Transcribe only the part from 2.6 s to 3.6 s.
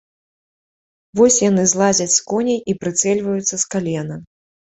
і прыцэльваюцца